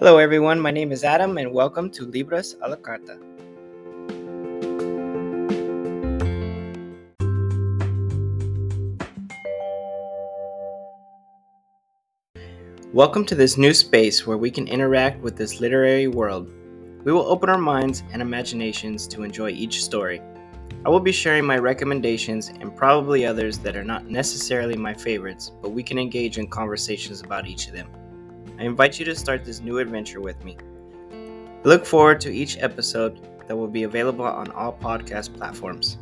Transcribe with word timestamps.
Hello, 0.00 0.18
everyone. 0.18 0.60
My 0.60 0.70
name 0.70 0.92
is 0.92 1.02
Adam, 1.02 1.38
and 1.38 1.52
welcome 1.52 1.90
to 1.90 2.04
Libros 2.04 2.54
a 2.62 2.68
la 2.68 2.76
Carta. 2.76 3.18
Welcome 12.92 13.24
to 13.24 13.34
this 13.34 13.58
new 13.58 13.74
space 13.74 14.24
where 14.24 14.36
we 14.36 14.52
can 14.52 14.68
interact 14.68 15.20
with 15.20 15.36
this 15.36 15.58
literary 15.58 16.06
world. 16.06 16.54
We 17.02 17.10
will 17.10 17.26
open 17.26 17.50
our 17.50 17.58
minds 17.58 18.04
and 18.12 18.22
imaginations 18.22 19.08
to 19.08 19.24
enjoy 19.24 19.50
each 19.50 19.82
story. 19.82 20.22
I 20.86 20.90
will 20.90 21.00
be 21.00 21.10
sharing 21.10 21.44
my 21.44 21.58
recommendations 21.58 22.50
and 22.50 22.76
probably 22.76 23.26
others 23.26 23.58
that 23.58 23.76
are 23.76 23.82
not 23.82 24.06
necessarily 24.06 24.76
my 24.76 24.94
favorites, 24.94 25.50
but 25.60 25.72
we 25.72 25.82
can 25.82 25.98
engage 25.98 26.38
in 26.38 26.46
conversations 26.46 27.20
about 27.20 27.48
each 27.48 27.66
of 27.66 27.72
them. 27.72 27.90
I 28.58 28.64
invite 28.64 28.98
you 28.98 29.04
to 29.04 29.14
start 29.14 29.44
this 29.44 29.60
new 29.60 29.78
adventure 29.78 30.20
with 30.20 30.44
me. 30.44 30.56
I 31.12 31.68
look 31.68 31.86
forward 31.86 32.20
to 32.22 32.34
each 32.34 32.58
episode 32.58 33.20
that 33.46 33.56
will 33.56 33.68
be 33.68 33.84
available 33.84 34.24
on 34.24 34.50
all 34.50 34.72
podcast 34.72 35.36
platforms. 35.36 35.98